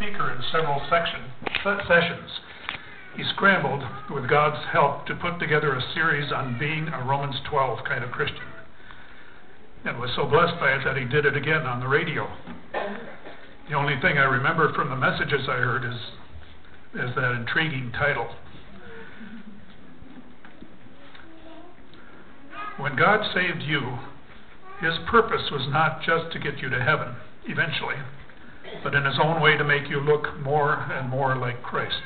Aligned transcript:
speaker 0.00 0.32
in 0.32 0.42
several 0.50 0.80
section, 0.88 1.20
sessions. 1.86 2.30
He 3.16 3.24
scrambled, 3.34 3.84
with 4.10 4.30
God's 4.30 4.64
help, 4.72 5.06
to 5.06 5.14
put 5.14 5.38
together 5.38 5.74
a 5.74 5.92
series 5.92 6.32
on 6.32 6.58
being 6.58 6.88
a 6.88 7.04
Romans 7.04 7.36
12 7.50 7.84
kind 7.84 8.02
of 8.02 8.10
Christian. 8.10 8.48
And 9.84 10.00
was 10.00 10.10
so 10.16 10.24
blessed 10.24 10.58
by 10.58 10.72
it 10.72 10.84
that 10.84 10.96
he 10.96 11.04
did 11.04 11.26
it 11.26 11.36
again 11.36 11.66
on 11.66 11.80
the 11.80 11.88
radio. 11.88 12.26
The 13.68 13.76
only 13.76 14.00
thing 14.00 14.16
I 14.16 14.24
remember 14.24 14.72
from 14.72 14.88
the 14.88 14.96
messages 14.96 15.46
I 15.48 15.56
heard 15.56 15.84
is, 15.84 16.00
is 16.94 17.14
that 17.14 17.32
intriguing 17.32 17.92
title. 17.92 18.28
When 22.78 22.96
God 22.96 23.20
saved 23.34 23.62
you, 23.62 23.98
his 24.80 24.94
purpose 25.10 25.50
was 25.52 25.66
not 25.68 26.00
just 26.00 26.32
to 26.32 26.38
get 26.38 26.58
you 26.58 26.70
to 26.70 26.82
heaven, 26.82 27.14
eventually, 27.46 27.96
but 28.82 28.94
in 28.94 29.04
his 29.04 29.18
own 29.22 29.40
way 29.40 29.56
to 29.56 29.64
make 29.64 29.88
you 29.88 30.00
look 30.00 30.38
more 30.40 30.74
and 30.74 31.08
more 31.08 31.36
like 31.36 31.62
Christ, 31.62 32.02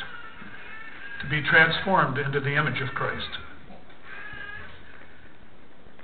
to 1.22 1.28
be 1.28 1.42
transformed 1.42 2.18
into 2.18 2.41
the 2.41 2.56
image 2.56 2.80
of 2.80 2.95
Christ. 2.95 3.38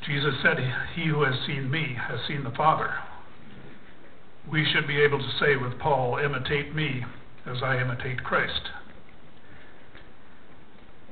Jesus 0.06 0.34
said, 0.42 0.56
He 0.94 1.08
who 1.08 1.22
has 1.22 1.34
seen 1.46 1.70
me 1.70 1.96
has 2.08 2.20
seen 2.26 2.44
the 2.44 2.50
Father. 2.50 2.94
We 4.50 4.66
should 4.72 4.86
be 4.86 5.00
able 5.00 5.18
to 5.18 5.38
say 5.38 5.56
with 5.56 5.78
Paul, 5.78 6.18
Imitate 6.18 6.74
me 6.74 7.04
as 7.46 7.58
I 7.62 7.80
imitate 7.80 8.24
Christ. 8.24 8.70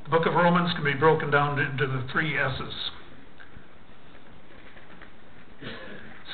The 0.04 0.10
book 0.10 0.26
of 0.26 0.34
Romans 0.34 0.72
can 0.74 0.84
be 0.84 0.94
broken 0.94 1.30
down 1.30 1.58
into 1.58 1.86
the 1.86 2.06
three 2.10 2.38
S's 2.38 2.74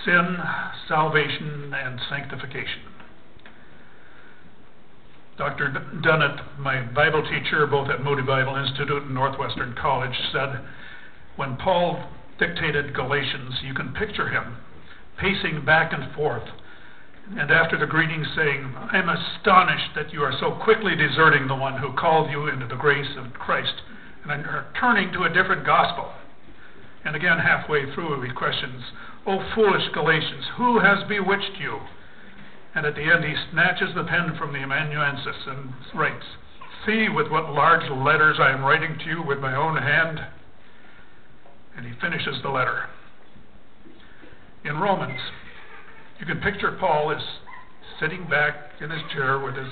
sin, 0.04 0.36
salvation, 0.86 1.72
and 1.74 2.00
sanctification. 2.08 2.93
Dr. 5.36 5.70
Dunnett, 6.02 6.58
my 6.58 6.82
Bible 6.82 7.22
teacher 7.22 7.66
both 7.66 7.90
at 7.90 8.04
Moody 8.04 8.22
Bible 8.22 8.54
Institute 8.54 9.02
and 9.02 9.14
Northwestern 9.14 9.74
College, 9.74 10.16
said 10.32 10.60
when 11.36 11.56
Paul 11.56 12.08
dictated 12.38 12.94
Galatians, 12.94 13.54
you 13.64 13.74
can 13.74 13.92
picture 13.94 14.28
him 14.28 14.56
pacing 15.18 15.64
back 15.64 15.92
and 15.92 16.14
forth, 16.14 16.44
and 17.36 17.50
after 17.50 17.78
the 17.78 17.86
greeting 17.86 18.24
saying, 18.36 18.74
I 18.76 18.98
am 18.98 19.08
astonished 19.08 19.94
that 19.96 20.12
you 20.12 20.22
are 20.22 20.36
so 20.38 20.52
quickly 20.62 20.94
deserting 20.94 21.48
the 21.48 21.54
one 21.54 21.78
who 21.78 21.92
called 21.94 22.30
you 22.30 22.48
into 22.48 22.66
the 22.66 22.76
grace 22.76 23.16
of 23.16 23.32
Christ 23.32 23.74
and 24.24 24.46
are 24.46 24.66
turning 24.78 25.12
to 25.12 25.24
a 25.24 25.32
different 25.32 25.64
gospel. 25.66 26.12
And 27.04 27.16
again, 27.16 27.38
halfway 27.38 27.92
through, 27.94 28.22
he 28.22 28.32
questions, 28.32 28.82
O 29.26 29.42
foolish 29.54 29.88
Galatians, 29.92 30.44
who 30.56 30.80
has 30.80 31.08
bewitched 31.08 31.58
you? 31.60 31.80
And 32.74 32.86
at 32.86 32.94
the 32.94 33.02
end, 33.02 33.24
he 33.24 33.34
snatches 33.52 33.94
the 33.94 34.04
pen 34.04 34.36
from 34.36 34.52
the 34.52 34.58
amanuensis 34.58 35.36
and 35.46 35.72
writes, 35.94 36.24
See 36.86 37.08
with 37.08 37.28
what 37.30 37.50
large 37.50 37.88
letters 37.90 38.36
I 38.40 38.50
am 38.50 38.64
writing 38.64 38.98
to 38.98 39.04
you 39.04 39.22
with 39.22 39.38
my 39.38 39.54
own 39.54 39.76
hand. 39.76 40.20
And 41.76 41.86
he 41.86 41.92
finishes 42.00 42.42
the 42.42 42.50
letter. 42.50 42.88
In 44.64 44.78
Romans, 44.78 45.20
you 46.18 46.26
can 46.26 46.40
picture 46.40 46.76
Paul 46.80 47.12
as 47.12 47.22
sitting 48.00 48.26
back 48.28 48.54
in 48.80 48.90
his 48.90 49.02
chair 49.12 49.38
with 49.38 49.56
his 49.56 49.68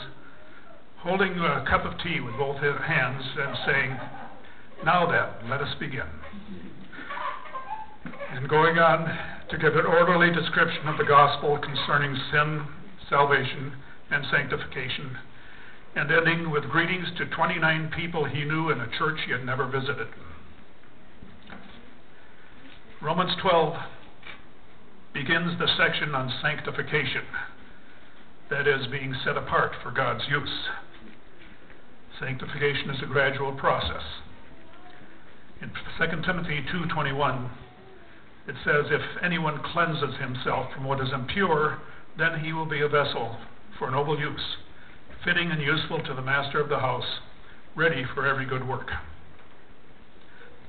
holding 0.98 1.32
a 1.38 1.64
cup 1.68 1.84
of 1.84 1.98
tea 1.98 2.20
with 2.20 2.36
both 2.38 2.62
his 2.62 2.76
hands 2.86 3.22
and 3.36 3.56
saying, 3.66 4.00
Now 4.84 5.10
then, 5.10 5.50
let 5.50 5.60
us 5.60 5.74
begin. 5.80 6.06
And 8.32 8.48
going 8.48 8.78
on 8.78 9.06
to 9.50 9.58
give 9.58 9.74
an 9.74 9.86
orderly 9.86 10.32
description 10.32 10.86
of 10.86 10.98
the 10.98 11.04
gospel 11.04 11.58
concerning 11.58 12.16
sin, 12.30 12.66
salvation, 13.12 13.74
and 14.10 14.24
sanctification, 14.30 15.18
and 15.94 16.10
ending 16.10 16.50
with 16.50 16.64
greetings 16.64 17.06
to 17.18 17.26
29 17.26 17.92
people 17.94 18.24
he 18.24 18.44
knew 18.44 18.70
in 18.70 18.80
a 18.80 18.88
church 18.98 19.20
he 19.26 19.32
had 19.32 19.44
never 19.44 19.66
visited. 19.66 20.08
Romans 23.02 23.32
12 23.42 23.76
begins 25.12 25.58
the 25.58 25.68
section 25.76 26.14
on 26.14 26.32
sanctification, 26.40 27.24
that 28.48 28.66
is, 28.66 28.86
being 28.90 29.14
set 29.24 29.36
apart 29.36 29.72
for 29.82 29.90
God's 29.90 30.24
use. 30.30 30.68
Sanctification 32.18 32.88
is 32.90 33.02
a 33.02 33.06
gradual 33.06 33.52
process. 33.52 34.02
In 35.60 35.70
2 35.98 36.22
Timothy 36.24 36.64
2:21, 36.72 37.50
it 38.48 38.56
says, 38.64 38.86
If 38.90 39.22
anyone 39.22 39.60
cleanses 39.62 40.16
himself 40.18 40.72
from 40.72 40.84
what 40.84 41.00
is 41.00 41.12
impure, 41.12 41.78
then 42.18 42.40
he 42.40 42.52
will 42.52 42.66
be 42.66 42.80
a 42.80 42.88
vessel 42.88 43.36
for 43.78 43.90
noble 43.90 44.18
use, 44.18 44.56
fitting 45.24 45.50
and 45.50 45.60
useful 45.62 46.02
to 46.02 46.14
the 46.14 46.22
master 46.22 46.60
of 46.60 46.68
the 46.68 46.78
house, 46.78 47.20
ready 47.74 48.04
for 48.14 48.26
every 48.26 48.46
good 48.46 48.66
work. 48.66 48.88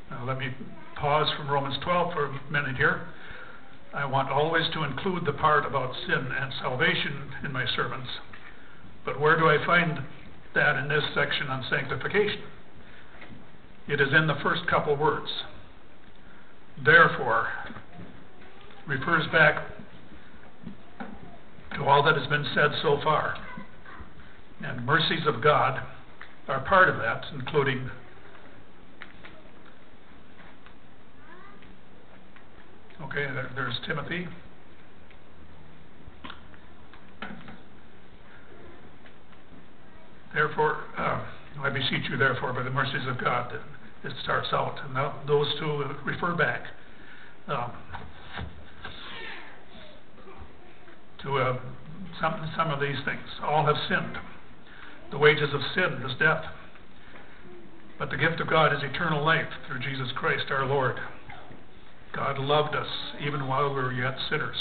Now, 0.09 0.25
let 0.25 0.37
me 0.37 0.49
pause 0.95 1.27
from 1.37 1.49
Romans 1.49 1.75
12 1.83 2.13
for 2.13 2.25
a 2.25 2.51
minute 2.51 2.77
here. 2.77 3.07
I 3.93 4.05
want 4.05 4.29
always 4.29 4.65
to 4.73 4.83
include 4.83 5.25
the 5.25 5.33
part 5.33 5.65
about 5.65 5.93
sin 6.07 6.31
and 6.39 6.53
salvation 6.61 7.31
in 7.43 7.51
my 7.51 7.65
sermons. 7.75 8.07
But 9.05 9.19
where 9.19 9.37
do 9.37 9.47
I 9.47 9.63
find 9.65 9.99
that 10.55 10.77
in 10.77 10.87
this 10.87 11.03
section 11.13 11.47
on 11.47 11.65
sanctification? 11.69 12.41
It 13.87 13.99
is 13.99 14.09
in 14.13 14.27
the 14.27 14.37
first 14.41 14.65
couple 14.67 14.95
words 14.95 15.29
therefore 16.83 17.47
refers 18.87 19.25
back 19.31 19.63
to 21.75 21.83
all 21.85 22.03
that 22.03 22.17
has 22.17 22.27
been 22.27 22.45
said 22.53 22.71
so 22.81 22.99
far. 23.03 23.35
And 24.63 24.85
mercies 24.85 25.25
of 25.27 25.41
God 25.43 25.81
are 26.47 26.59
part 26.61 26.89
of 26.89 26.97
that, 26.97 27.25
including 27.33 27.89
Okay, 33.01 33.27
there's 33.53 33.75
Timothy. 33.85 34.27
Therefore, 40.33 40.85
uh, 40.97 41.23
I 41.61 41.69
beseech 41.69 42.09
you, 42.09 42.17
therefore, 42.17 42.53
by 42.53 42.63
the 42.63 42.71
mercies 42.71 43.05
of 43.07 43.19
God, 43.19 43.51
that 43.51 44.09
it 44.09 44.15
starts 44.23 44.47
out. 44.51 44.79
And 44.83 45.27
those 45.27 45.47
two 45.59 45.83
refer 46.03 46.33
back 46.35 46.63
um, 47.47 47.71
to 51.23 51.37
uh, 51.37 51.59
some, 52.19 52.51
some 52.55 52.71
of 52.71 52.79
these 52.79 52.97
things. 53.05 53.25
All 53.43 53.65
have 53.65 53.77
sinned. 53.87 54.17
The 55.11 55.17
wages 55.17 55.49
of 55.53 55.61
sin 55.75 56.03
is 56.09 56.17
death. 56.19 56.43
But 57.99 58.09
the 58.09 58.17
gift 58.17 58.41
of 58.41 58.49
God 58.49 58.73
is 58.73 58.83
eternal 58.83 59.23
life 59.23 59.47
through 59.67 59.79
Jesus 59.79 60.11
Christ 60.15 60.45
our 60.49 60.65
Lord. 60.65 60.97
God 62.13 62.37
loved 62.37 62.75
us 62.75 62.87
even 63.25 63.47
while 63.47 63.69
we 63.69 63.75
were 63.75 63.93
yet 63.93 64.15
sinners. 64.29 64.57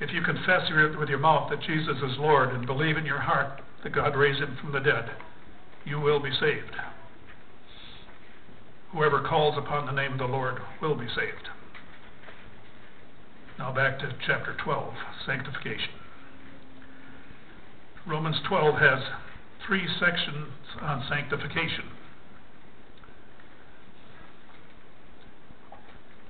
If 0.00 0.12
you 0.12 0.22
confess 0.22 0.70
with 0.98 1.08
your 1.08 1.18
mouth 1.18 1.50
that 1.50 1.62
Jesus 1.62 1.96
is 1.96 2.18
Lord 2.18 2.50
and 2.54 2.66
believe 2.66 2.96
in 2.96 3.06
your 3.06 3.20
heart 3.20 3.60
that 3.82 3.94
God 3.94 4.16
raised 4.16 4.40
him 4.40 4.56
from 4.60 4.72
the 4.72 4.80
dead, 4.80 5.10
you 5.84 6.00
will 6.00 6.20
be 6.20 6.32
saved. 6.32 6.76
Whoever 8.92 9.22
calls 9.22 9.56
upon 9.56 9.86
the 9.86 9.92
name 9.92 10.12
of 10.12 10.18
the 10.18 10.26
Lord 10.26 10.58
will 10.82 10.94
be 10.94 11.06
saved. 11.08 11.48
Now 13.58 13.72
back 13.72 13.98
to 14.00 14.14
chapter 14.26 14.54
12, 14.62 14.92
sanctification. 15.24 15.88
Romans 18.06 18.36
12 18.48 18.74
has 18.74 18.98
three 19.66 19.88
sections 19.98 20.48
on 20.82 21.04
sanctification. 21.08 21.84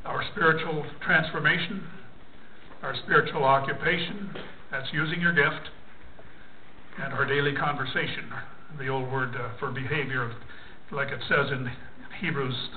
Our 0.05 0.23
spiritual 0.33 0.87
transformation, 1.05 1.83
our 2.83 2.95
spiritual 3.05 3.43
occupation, 3.43 4.31
that's 4.71 4.89
using 4.93 5.21
your 5.21 5.35
gift, 5.35 5.71
and 7.03 7.13
our 7.13 7.25
daily 7.27 7.55
conversation, 7.55 8.31
the 8.79 8.87
old 8.87 9.11
word 9.11 9.34
uh, 9.34 9.51
for 9.59 9.72
behavior, 9.72 10.33
like 10.93 11.09
it 11.09 11.21
says 11.29 11.51
in 11.51 11.72
Hebrews 12.21 12.71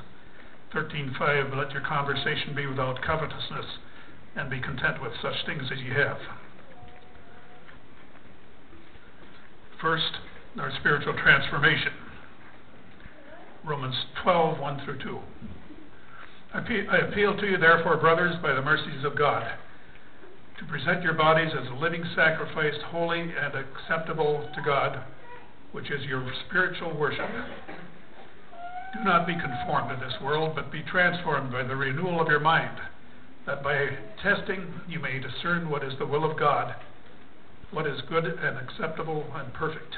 13:5, 0.73 1.55
let 1.55 1.71
your 1.71 1.81
conversation 1.81 2.55
be 2.55 2.65
without 2.65 3.01
covetousness, 3.03 3.65
and 4.35 4.49
be 4.49 4.59
content 4.59 5.01
with 5.01 5.11
such 5.21 5.45
things 5.45 5.63
as 5.71 5.79
ye 5.79 5.89
have. 5.89 6.17
First, 9.81 10.19
our 10.59 10.71
spiritual 10.79 11.13
transformation. 11.13 11.93
Romans 13.65 13.95
12, 14.23 14.59
1 14.59 14.81
through 14.85 14.99
2. 15.03 15.19
I 16.53 16.97
appeal 16.97 17.37
to 17.37 17.45
you, 17.45 17.57
therefore, 17.57 17.97
brothers, 17.97 18.35
by 18.41 18.53
the 18.53 18.61
mercies 18.61 19.03
of 19.05 19.17
God, 19.17 19.45
to 20.57 20.65
present 20.65 21.03
your 21.03 21.13
bodies 21.13 21.51
as 21.53 21.67
a 21.69 21.75
living 21.75 22.03
sacrifice, 22.15 22.73
holy 22.87 23.19
and 23.21 23.53
acceptable 23.55 24.49
to 24.55 24.61
God, 24.61 25.03
which 25.71 25.91
is 25.91 26.03
your 26.05 26.29
spiritual 26.47 26.97
worship. 26.97 27.29
Do 28.93 29.03
not 29.03 29.27
be 29.27 29.35
conformed 29.39 29.89
to 29.89 30.05
this 30.05 30.15
world, 30.21 30.55
but 30.55 30.71
be 30.71 30.81
transformed 30.81 31.51
by 31.51 31.63
the 31.63 31.75
renewal 31.75 32.19
of 32.19 32.27
your 32.27 32.39
mind, 32.39 32.79
that 33.49 33.63
by 33.63 33.87
testing 34.21 34.71
you 34.87 34.99
may 34.99 35.19
discern 35.19 35.71
what 35.71 35.83
is 35.83 35.93
the 35.97 36.05
will 36.05 36.23
of 36.29 36.37
God, 36.37 36.75
what 37.71 37.87
is 37.87 37.99
good 38.07 38.23
and 38.23 38.57
acceptable 38.59 39.25
and 39.33 39.51
perfect. 39.55 39.95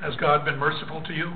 Has 0.00 0.14
God 0.20 0.44
been 0.44 0.56
merciful 0.56 1.02
to 1.02 1.12
you? 1.12 1.32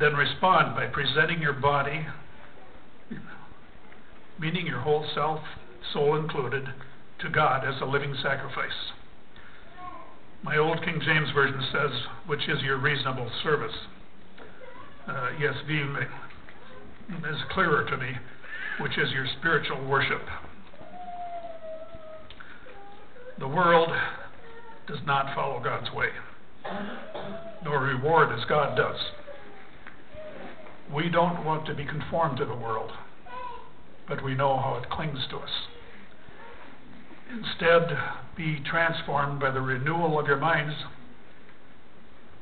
Then 0.00 0.14
respond 0.14 0.74
by 0.74 0.86
presenting 0.86 1.42
your 1.42 1.52
body, 1.52 2.06
meaning 4.40 4.66
your 4.66 4.80
whole 4.80 5.06
self, 5.14 5.40
soul 5.92 6.16
included, 6.16 6.64
to 7.20 7.28
God 7.28 7.62
as 7.68 7.78
a 7.82 7.84
living 7.84 8.16
sacrifice. 8.22 8.72
My 10.42 10.56
old 10.56 10.82
King 10.82 10.98
James 11.04 11.28
Version 11.34 11.62
says, 11.70 11.90
which 12.26 12.48
is 12.48 12.62
your 12.62 12.78
reasonable 12.78 13.30
service. 13.42 13.74
Uh, 15.06 15.30
ESV 15.38 16.06
is 17.10 17.36
clearer 17.50 17.84
to 17.84 17.96
me, 17.98 18.12
which 18.80 18.96
is 18.96 19.12
your 19.12 19.26
spiritual 19.38 19.86
worship. 19.86 20.22
The 23.38 23.48
world 23.48 23.90
does 24.86 25.00
not 25.04 25.34
follow 25.34 25.60
God's 25.62 25.92
way, 25.92 26.08
nor 27.62 27.80
reward 27.80 28.30
as 28.38 28.44
God 28.46 28.76
does. 28.76 28.96
We 30.94 31.10
don't 31.10 31.44
want 31.44 31.66
to 31.66 31.74
be 31.74 31.84
conformed 31.84 32.38
to 32.38 32.46
the 32.46 32.54
world, 32.54 32.92
but 34.08 34.24
we 34.24 34.34
know 34.34 34.56
how 34.56 34.80
it 34.82 34.88
clings 34.88 35.18
to 35.30 35.36
us. 35.36 35.50
Instead, 37.30 37.98
be 38.36 38.60
transformed 38.64 39.40
by 39.40 39.50
the 39.50 39.60
renewal 39.60 40.18
of 40.18 40.26
your 40.26 40.38
minds, 40.38 40.74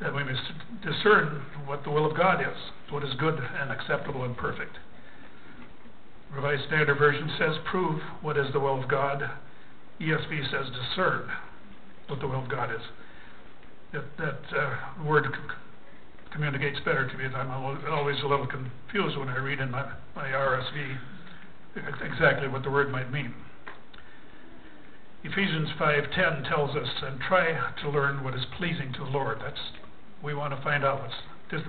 that 0.02 0.14
we 0.14 0.24
may 0.24 0.34
discern 0.82 1.42
what 1.64 1.84
the 1.84 1.90
will 1.90 2.10
of 2.10 2.16
God 2.16 2.40
is, 2.40 2.56
what 2.90 3.04
is 3.04 3.14
good 3.18 3.38
and 3.38 3.70
acceptable 3.70 4.24
and 4.24 4.36
perfect. 4.36 4.76
Revised 6.34 6.64
Standard 6.66 6.98
Version 6.98 7.30
says, 7.38 7.56
prove 7.70 8.00
what 8.20 8.36
is 8.36 8.46
the 8.52 8.60
will 8.60 8.82
of 8.82 8.88
God. 8.88 9.22
ESV 10.00 10.50
says, 10.50 10.66
discern 10.72 11.28
what 12.08 12.20
the 12.20 12.26
will 12.26 12.42
of 12.42 12.50
God 12.50 12.70
is. 12.70 12.82
That, 13.92 14.04
that 14.18 14.58
uh, 14.58 15.04
word 15.04 15.26
communicates 16.32 16.78
better 16.80 17.08
to 17.08 17.16
me. 17.16 17.26
I'm 17.26 17.50
always 17.50 18.16
a 18.22 18.26
little 18.26 18.46
confused 18.46 19.18
when 19.18 19.28
I 19.28 19.36
read 19.36 19.60
in 19.60 19.70
my, 19.70 19.92
my 20.16 20.28
RSV 20.28 20.98
exactly 22.02 22.48
what 22.48 22.62
the 22.62 22.70
word 22.70 22.90
might 22.90 23.12
mean. 23.12 23.34
Ephesians 25.24 25.68
5:10 25.78 26.48
tells 26.48 26.74
us, 26.74 26.88
"And 27.02 27.20
try 27.20 27.72
to 27.80 27.88
learn 27.88 28.24
what 28.24 28.34
is 28.34 28.44
pleasing 28.56 28.92
to 28.94 29.04
the 29.04 29.10
Lord." 29.10 29.40
That's 29.40 29.70
we 30.22 30.34
want 30.34 30.54
to 30.54 30.62
find 30.62 30.84
out 30.84 31.00
what's 31.00 31.14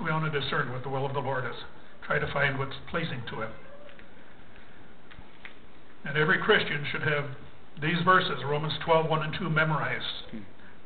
we 0.02 0.12
want 0.12 0.32
to 0.32 0.40
discern 0.40 0.72
what 0.72 0.84
the 0.84 0.90
will 0.90 1.06
of 1.06 1.14
the 1.14 1.20
Lord 1.20 1.44
is. 1.46 1.58
Try 2.06 2.20
to 2.20 2.32
find 2.32 2.58
what's 2.58 2.76
pleasing 2.90 3.22
to 3.30 3.42
Him. 3.42 3.52
And 6.06 6.18
every 6.18 6.38
Christian 6.38 6.86
should 6.90 7.04
have 7.04 7.26
these 7.82 8.02
verses, 8.06 8.44
Romans 8.46 8.74
12:1 8.86 9.26
and 9.26 9.34
2, 9.38 9.50
memorized. 9.50 10.32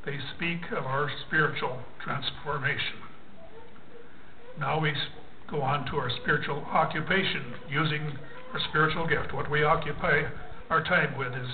They 0.06 0.18
speak 0.36 0.72
of 0.72 0.86
our 0.86 1.12
spiritual 1.28 1.84
transformation. 2.04 3.04
Now 4.60 4.80
we 4.80 4.94
go 5.48 5.62
on 5.62 5.86
to 5.92 5.98
our 5.98 6.10
spiritual 6.10 6.66
occupation, 6.72 7.54
using 7.70 8.18
our 8.54 8.60
spiritual 8.70 9.06
gift. 9.06 9.34
What 9.34 9.50
we 9.52 9.64
occupy 9.64 10.24
our 10.70 10.84
time 10.84 11.18
with 11.18 11.34
is 11.36 11.50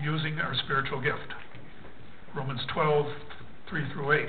using 0.00 0.40
our 0.40 0.54
spiritual 0.64 1.00
gift. 1.00 1.34
Romans 2.34 2.60
12, 2.72 3.06
3 3.68 3.92
through 3.92 4.12
8. 4.12 4.28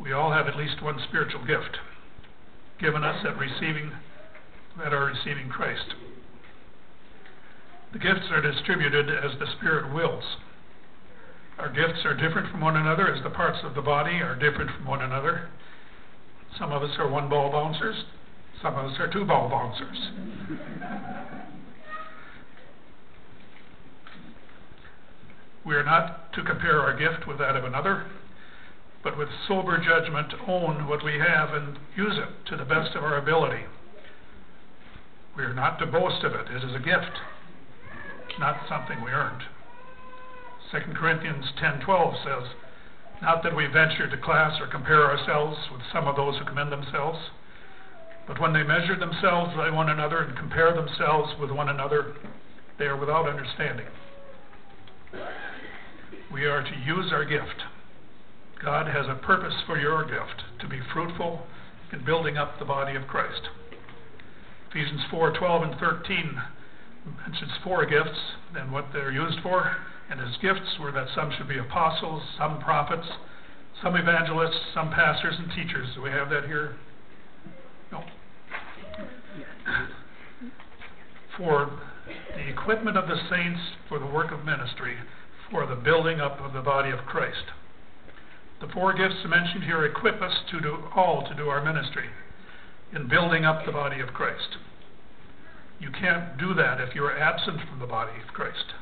We 0.00 0.12
all 0.12 0.32
have 0.32 0.48
at 0.48 0.56
least 0.56 0.82
one 0.82 0.98
spiritual 1.08 1.44
gift 1.44 1.78
given 2.80 3.04
us 3.04 3.24
at 3.24 3.38
receiving 3.38 3.92
at 4.84 4.92
our 4.92 5.04
receiving 5.04 5.48
Christ. 5.48 5.94
The 7.92 7.98
gifts 7.98 8.26
are 8.30 8.40
distributed 8.40 9.10
as 9.10 9.38
the 9.38 9.46
Spirit 9.58 9.92
wills. 9.92 10.24
Our 11.58 11.68
gifts 11.68 12.04
are 12.04 12.14
different 12.14 12.50
from 12.50 12.60
one 12.60 12.76
another 12.76 13.12
as 13.14 13.22
the 13.22 13.30
parts 13.30 13.58
of 13.62 13.74
the 13.74 13.82
body 13.82 14.22
are 14.22 14.34
different 14.34 14.70
from 14.70 14.86
one 14.86 15.02
another. 15.02 15.48
Some 16.58 16.72
of 16.72 16.82
us 16.82 16.96
are 16.98 17.08
one 17.08 17.28
ball 17.28 17.52
bouncers, 17.52 18.04
some 18.62 18.76
of 18.76 18.86
us 18.86 18.98
are 18.98 19.10
two 19.10 19.24
ball 19.24 19.48
bouncers. 19.48 20.10
we 25.64 25.74
are 25.74 25.84
not 25.84 26.32
to 26.32 26.42
compare 26.42 26.80
our 26.80 26.96
gift 26.96 27.26
with 27.26 27.38
that 27.38 27.56
of 27.56 27.64
another, 27.64 28.04
but 29.02 29.16
with 29.16 29.28
sober 29.46 29.78
judgment 29.78 30.32
own 30.46 30.88
what 30.88 31.04
we 31.04 31.18
have 31.18 31.54
and 31.54 31.78
use 31.96 32.18
it 32.18 32.46
to 32.48 32.56
the 32.56 32.64
best 32.64 32.94
of 32.96 33.04
our 33.04 33.18
ability. 33.18 33.64
We 35.36 35.44
are 35.44 35.54
not 35.54 35.78
to 35.78 35.86
boast 35.86 36.24
of 36.24 36.34
it. 36.34 36.50
It 36.50 36.64
is 36.64 36.74
a 36.74 36.80
gift, 36.80 37.20
not 38.38 38.68
something 38.68 39.02
we 39.02 39.10
earned. 39.10 39.42
2 40.72 40.78
Corinthians 40.94 41.46
10:12 41.60 42.24
says, 42.24 42.50
Not 43.22 43.42
that 43.42 43.56
we 43.56 43.66
venture 43.66 44.08
to 44.08 44.16
class 44.16 44.60
or 44.60 44.66
compare 44.66 45.06
ourselves 45.06 45.56
with 45.70 45.82
some 45.92 46.06
of 46.06 46.16
those 46.16 46.38
who 46.38 46.44
commend 46.44 46.72
themselves, 46.72 47.30
but 48.26 48.40
when 48.40 48.52
they 48.52 48.62
measure 48.62 48.98
themselves 48.98 49.54
by 49.56 49.70
one 49.70 49.90
another 49.90 50.18
and 50.18 50.36
compare 50.36 50.74
themselves 50.74 51.32
with 51.40 51.50
one 51.50 51.68
another, 51.68 52.14
they 52.78 52.86
are 52.86 52.96
without 52.96 53.28
understanding. 53.28 53.86
We 56.32 56.44
are 56.46 56.62
to 56.62 56.76
use 56.86 57.12
our 57.12 57.24
gift. 57.24 57.64
God 58.62 58.86
has 58.86 59.06
a 59.08 59.14
purpose 59.14 59.54
for 59.66 59.78
your 59.78 60.04
gift, 60.04 60.44
to 60.60 60.68
be 60.68 60.80
fruitful 60.92 61.42
in 61.92 62.04
building 62.04 62.36
up 62.36 62.58
the 62.58 62.64
body 62.64 62.94
of 62.94 63.06
Christ. 63.06 63.48
Ephesians 64.70 65.02
4:12 65.10 65.62
and 65.64 65.80
13 65.80 66.42
mentions 67.26 67.56
four 67.64 67.84
gifts 67.86 68.34
and 68.54 68.70
what 68.70 68.92
they're 68.92 69.10
used 69.10 69.40
for. 69.40 69.76
And 70.10 70.20
his 70.20 70.36
gifts 70.38 70.78
were 70.78 70.92
that 70.92 71.08
some 71.14 71.30
should 71.36 71.48
be 71.48 71.58
apostles, 71.58 72.22
some 72.36 72.60
prophets, 72.60 73.06
some 73.82 73.96
evangelists, 73.96 74.60
some 74.74 74.90
pastors 74.90 75.34
and 75.38 75.50
teachers. 75.52 75.88
Do 75.94 76.02
we 76.02 76.10
have 76.10 76.30
that 76.30 76.44
here? 76.44 76.76
No. 77.92 78.04
For 81.40 81.70
the 82.36 82.50
equipment 82.50 82.98
of 82.98 83.08
the 83.08 83.16
saints 83.30 83.60
for 83.88 83.98
the 83.98 84.04
work 84.04 84.30
of 84.30 84.44
ministry, 84.44 84.98
for 85.50 85.64
the 85.64 85.74
building 85.74 86.20
up 86.20 86.38
of 86.38 86.52
the 86.52 86.60
body 86.60 86.90
of 86.90 87.06
Christ. 87.06 87.48
The 88.60 88.68
four 88.68 88.92
gifts 88.92 89.24
mentioned 89.26 89.64
here 89.64 89.82
equip 89.86 90.20
us 90.20 90.34
to 90.50 90.60
do 90.60 90.76
all 90.94 91.26
to 91.26 91.34
do 91.34 91.48
our 91.48 91.64
ministry 91.64 92.10
in 92.92 93.08
building 93.08 93.46
up 93.46 93.64
the 93.64 93.72
body 93.72 94.00
of 94.00 94.12
Christ. 94.12 94.58
You 95.78 95.88
can't 95.90 96.36
do 96.36 96.52
that 96.52 96.78
if 96.78 96.94
you 96.94 97.04
are 97.04 97.18
absent 97.18 97.60
from 97.70 97.78
the 97.78 97.86
body 97.86 98.20
of 98.20 98.34
Christ. 98.34 98.74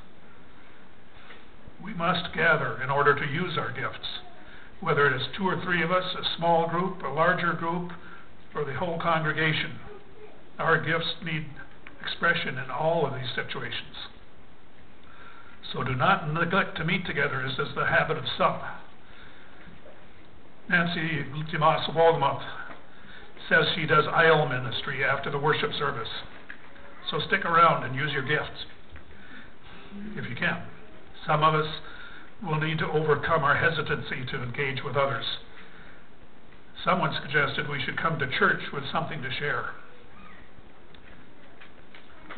We 1.81 1.95
must 1.95 2.35
gather 2.35 2.83
in 2.83 2.91
order 2.91 3.15
to 3.15 3.33
use 3.33 3.57
our 3.57 3.71
gifts, 3.71 4.19
whether 4.81 5.07
it 5.07 5.15
is 5.15 5.29
two 5.37 5.45
or 5.45 5.63
three 5.63 5.85
of 5.85 5.93
us, 5.93 6.13
a 6.19 6.37
small 6.37 6.69
group, 6.69 7.05
a 7.05 7.09
larger 7.09 7.53
group, 7.53 7.93
or 8.53 8.65
the 8.65 8.75
whole 8.75 8.99
congregation. 9.01 9.79
Our 10.59 10.85
gifts 10.85 11.15
need 11.25 11.47
expression 12.09 12.59
in 12.59 12.71
all 12.71 13.07
of 13.07 13.15
these 13.15 13.31
situations. 13.35 14.09
So 15.73 15.83
do 15.83 15.95
not 15.95 16.33
neglect 16.33 16.77
to 16.79 16.85
meet 16.85 17.05
together, 17.07 17.45
as 17.45 17.53
is 17.59 17.75
the 17.75 17.87
habit 17.87 18.17
of 18.17 18.25
some. 18.37 18.59
Nancy 20.69 21.25
DeMoss 21.53 21.89
of 21.89 21.95
Wolgemuth 21.95 22.45
says 23.49 23.67
she 23.75 23.87
does 23.87 24.05
aisle 24.11 24.49
ministry 24.49 25.05
after 25.05 25.31
the 25.31 25.39
worship 25.39 25.73
service. 25.79 26.09
So 27.11 27.19
stick 27.27 27.45
around 27.45 27.85
and 27.85 27.95
use 27.95 28.13
your 28.13 28.23
gifts 28.23 28.67
if 30.17 30.29
you 30.29 30.37
can. 30.37 30.63
Some 31.27 31.43
of 31.43 31.55
us 31.55 31.67
will 32.43 32.61
need 32.61 32.79
to 32.79 32.87
overcome 32.87 33.45
our 33.45 33.57
hesitancy 33.57 34.25
to 34.31 34.43
engage 34.43 34.83
with 34.85 34.97
others. 34.97 35.25
Someone 36.85 37.17
suggested 37.23 37.69
we 37.69 37.83
should 37.83 38.01
come 38.01 38.19
to 38.19 38.39
church 38.39 38.61
with 38.73 38.85
something 38.93 39.23
to 39.23 39.31
share. 39.39 39.71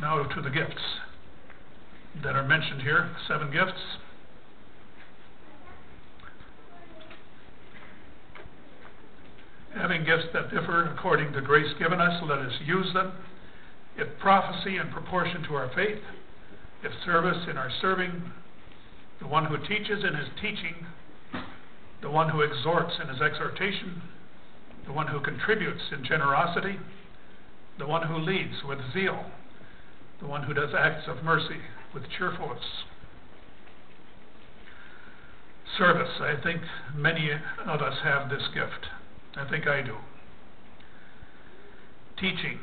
Now 0.01 0.23
to 0.23 0.41
the 0.41 0.49
gifts 0.49 0.81
that 2.23 2.35
are 2.35 2.47
mentioned 2.47 2.81
here, 2.81 3.15
seven 3.27 3.51
gifts. 3.51 3.79
Having 9.75 10.05
gifts 10.05 10.25
that 10.33 10.49
differ 10.49 10.91
according 10.97 11.33
to 11.33 11.41
grace 11.41 11.71
given 11.77 12.01
us, 12.01 12.19
let 12.27 12.39
us 12.39 12.51
use 12.65 12.91
them. 12.95 13.11
If 13.95 14.07
prophecy 14.19 14.77
in 14.77 14.89
proportion 14.89 15.43
to 15.43 15.53
our 15.53 15.69
faith, 15.75 16.01
if 16.83 16.91
service 17.05 17.47
in 17.47 17.57
our 17.57 17.69
serving, 17.79 18.23
the 19.19 19.27
one 19.27 19.45
who 19.45 19.57
teaches 19.67 20.03
in 20.03 20.15
his 20.15 20.29
teaching, 20.41 20.87
the 22.01 22.09
one 22.09 22.29
who 22.29 22.41
exhorts 22.41 22.95
in 22.99 23.07
his 23.07 23.21
exhortation, 23.21 24.01
the 24.87 24.93
one 24.93 25.07
who 25.07 25.19
contributes 25.19 25.83
in 25.91 26.03
generosity, 26.03 26.79
the 27.77 27.85
one 27.85 28.07
who 28.07 28.17
leads 28.17 28.63
with 28.67 28.79
zeal 28.93 29.25
the 30.21 30.27
one 30.27 30.43
who 30.43 30.53
does 30.53 30.69
acts 30.77 31.07
of 31.07 31.23
mercy 31.23 31.61
with 31.93 32.03
cheerfulness. 32.17 32.63
Service. 35.77 36.19
I 36.19 36.35
think 36.41 36.61
many 36.95 37.31
of 37.65 37.81
us 37.81 37.97
have 38.03 38.29
this 38.29 38.43
gift. 38.53 38.87
I 39.35 39.49
think 39.49 39.67
I 39.67 39.81
do. 39.81 39.97
Teaching. 42.19 42.59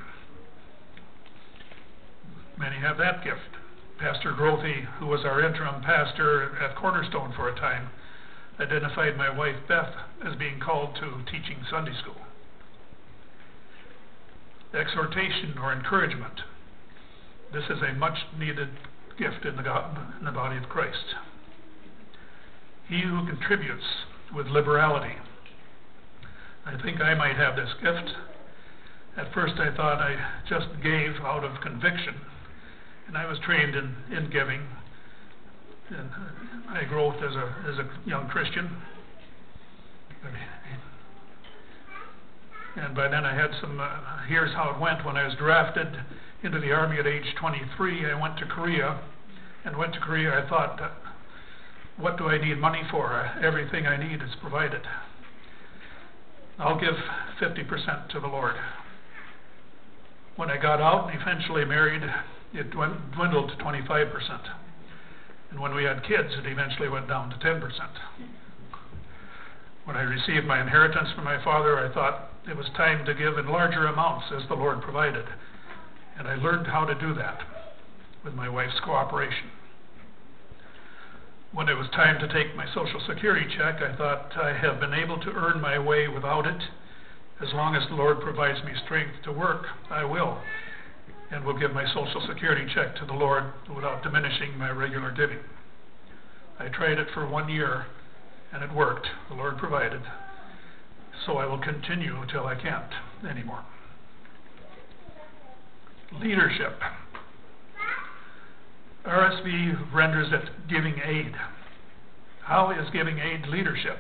Many 2.58 2.76
have 2.76 2.98
that 2.98 3.24
gift. 3.24 3.56
Pastor 3.98 4.32
Grothy, 4.32 4.84
who 4.98 5.06
was 5.06 5.24
our 5.24 5.42
interim 5.42 5.82
pastor 5.82 6.56
at 6.62 6.76
Cornerstone 6.76 7.32
for 7.34 7.48
a 7.48 7.58
time, 7.58 7.90
identified 8.60 9.16
my 9.16 9.36
wife 9.36 9.56
Beth 9.66 9.94
as 10.24 10.36
being 10.36 10.60
called 10.60 10.94
to 10.96 11.24
teaching 11.30 11.58
Sunday 11.68 11.94
school. 12.00 12.20
Exhortation 14.72 15.56
or 15.58 15.72
encouragement. 15.72 16.42
This 17.52 17.64
is 17.64 17.82
a 17.82 17.94
much 17.94 18.18
needed 18.38 18.68
gift 19.18 19.44
in 19.44 19.56
the, 19.56 19.62
God, 19.62 19.96
in 20.18 20.24
the 20.24 20.32
body 20.32 20.56
of 20.56 20.68
Christ. 20.68 21.14
He 22.88 23.02
who 23.02 23.26
contributes 23.26 23.84
with 24.34 24.46
liberality. 24.46 25.14
I 26.66 26.80
think 26.82 27.00
I 27.00 27.14
might 27.14 27.36
have 27.36 27.56
this 27.56 27.70
gift. 27.82 28.14
At 29.16 29.32
first 29.32 29.54
I 29.58 29.74
thought 29.74 29.98
I 30.00 30.16
just 30.48 30.66
gave 30.82 31.16
out 31.22 31.44
of 31.44 31.60
conviction, 31.60 32.14
and 33.06 33.16
I 33.16 33.26
was 33.26 33.38
trained 33.40 33.74
in, 33.74 33.96
in 34.16 34.30
giving 34.30 34.62
and 35.90 36.10
my 36.66 36.84
growth 36.84 37.16
as 37.16 37.34
a 37.34 37.54
as 37.68 37.78
a 37.78 37.88
young 38.08 38.28
Christian. 38.28 38.70
And 42.76 42.94
by 42.94 43.08
then 43.08 43.24
I 43.24 43.34
had 43.34 43.50
some. 43.60 43.80
Uh, 43.80 43.88
here's 44.28 44.52
how 44.54 44.70
it 44.70 44.80
went. 44.80 45.04
When 45.04 45.16
I 45.16 45.26
was 45.26 45.34
drafted 45.36 45.88
into 46.42 46.60
the 46.60 46.70
army 46.70 46.98
at 46.98 47.06
age 47.06 47.34
23, 47.40 48.10
I 48.10 48.20
went 48.20 48.38
to 48.38 48.46
Korea, 48.46 49.00
and 49.64 49.76
went 49.76 49.92
to 49.94 50.00
Korea. 50.00 50.44
I 50.44 50.48
thought, 50.48 50.80
uh, 50.80 50.90
what 51.96 52.16
do 52.16 52.28
I 52.28 52.38
need 52.38 52.58
money 52.58 52.82
for? 52.90 53.12
Uh, 53.12 53.44
everything 53.44 53.86
I 53.86 53.96
need 53.96 54.22
is 54.22 54.30
provided. 54.40 54.82
I'll 56.58 56.80
give 56.80 56.94
50% 57.40 58.08
to 58.10 58.20
the 58.20 58.26
Lord. 58.26 58.54
When 60.36 60.50
I 60.50 60.56
got 60.56 60.80
out 60.80 61.10
and 61.10 61.20
eventually 61.20 61.64
married, 61.64 62.02
it 62.54 62.70
dwindled 62.70 63.50
to 63.50 63.56
25%. 63.64 64.40
And 65.50 65.60
when 65.60 65.74
we 65.74 65.84
had 65.84 66.02
kids, 66.02 66.28
it 66.38 66.46
eventually 66.46 66.88
went 66.88 67.08
down 67.08 67.30
to 67.30 67.36
10%. 67.36 67.60
When 69.84 69.96
I 69.96 70.02
received 70.02 70.46
my 70.46 70.60
inheritance 70.60 71.08
from 71.14 71.24
my 71.24 71.42
father, 71.42 71.78
I 71.78 71.92
thought 71.92 72.30
it 72.48 72.56
was 72.56 72.66
time 72.76 73.04
to 73.06 73.14
give 73.14 73.38
in 73.38 73.48
larger 73.48 73.86
amounts 73.86 74.26
as 74.36 74.46
the 74.48 74.54
Lord 74.54 74.82
provided. 74.82 75.24
And 76.18 76.26
I 76.26 76.34
learned 76.34 76.66
how 76.66 76.84
to 76.84 76.94
do 76.94 77.14
that 77.14 77.38
with 78.24 78.34
my 78.34 78.48
wife's 78.48 78.80
cooperation. 78.84 79.50
When 81.52 81.68
it 81.68 81.78
was 81.78 81.88
time 81.90 82.18
to 82.20 82.32
take 82.32 82.56
my 82.56 82.66
Social 82.74 83.00
Security 83.06 83.46
check, 83.56 83.80
I 83.80 83.96
thought 83.96 84.36
I 84.36 84.52
have 84.52 84.80
been 84.80 84.92
able 84.92 85.18
to 85.20 85.30
earn 85.30 85.60
my 85.60 85.78
way 85.78 86.08
without 86.08 86.46
it. 86.46 86.62
As 87.40 87.54
long 87.54 87.76
as 87.76 87.88
the 87.88 87.94
Lord 87.94 88.20
provides 88.20 88.62
me 88.64 88.72
strength 88.84 89.22
to 89.24 89.32
work, 89.32 89.64
I 89.90 90.04
will 90.04 90.38
and 91.30 91.44
will 91.44 91.58
give 91.58 91.72
my 91.72 91.86
Social 91.86 92.26
Security 92.26 92.66
check 92.74 92.96
to 92.96 93.06
the 93.06 93.12
Lord 93.12 93.44
without 93.74 94.02
diminishing 94.02 94.58
my 94.58 94.70
regular 94.70 95.10
giving. 95.10 95.38
I 96.58 96.68
tried 96.68 96.98
it 96.98 97.08
for 97.14 97.28
one 97.28 97.48
year, 97.48 97.86
and 98.52 98.62
it 98.64 98.74
worked. 98.74 99.06
The 99.28 99.36
Lord 99.36 99.58
provided. 99.58 100.02
So 101.26 101.36
I 101.36 101.46
will 101.46 101.58
continue 101.58 102.20
until 102.20 102.46
I 102.46 102.54
can't 102.54 102.92
anymore. 103.28 103.64
Leadership. 106.20 106.78
RSV 109.06 109.92
renders 109.94 110.28
it 110.32 110.68
giving 110.68 111.00
aid. 111.04 111.34
How 112.44 112.70
is 112.70 112.88
giving 112.92 113.18
aid 113.18 113.46
leadership? 113.46 113.98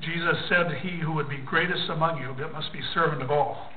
Jesus 0.00 0.36
said, 0.48 0.80
He 0.82 1.00
who 1.00 1.12
would 1.12 1.28
be 1.28 1.38
greatest 1.38 1.88
among 1.90 2.20
you 2.20 2.34
must 2.52 2.72
be 2.72 2.80
servant 2.94 3.22
of 3.22 3.30
all 3.30 3.70